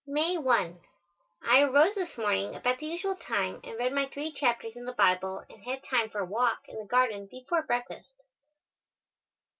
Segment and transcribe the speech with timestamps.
[0.07, 0.79] May 1.
[1.43, 4.91] I arose this morning about the usual time and read my three chapters in the
[4.93, 8.15] Bible and had time for a walk in the garden before breakfast.